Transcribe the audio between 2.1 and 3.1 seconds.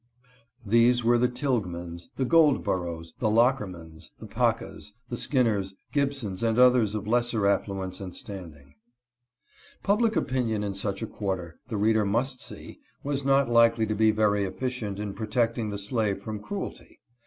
the Gold 42 EXPERIENCE DURING